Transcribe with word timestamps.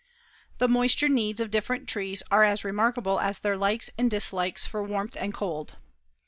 The 0.57 0.67
moisture 0.67 1.09
needs 1.09 1.39
of 1.39 1.51
different 1.51 1.87
trees 1.87 2.23
are 2.31 2.43
as 2.43 2.65
remarkable 2.65 3.19
as 3.19 3.39
their 3.39 3.55
likes 3.55 3.91
and 3.99 4.09
dislikes 4.09 4.65
for 4.65 4.81
warmth 4.81 5.15
and 5.15 5.31
cold. 5.31 5.75